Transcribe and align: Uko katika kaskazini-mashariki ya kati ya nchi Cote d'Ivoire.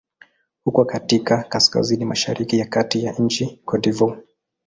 Uko 0.65 0.85
katika 0.85 1.43
kaskazini-mashariki 1.43 2.59
ya 2.59 2.65
kati 2.65 3.03
ya 3.03 3.11
nchi 3.13 3.61
Cote 3.65 3.89
d'Ivoire. 3.89 4.21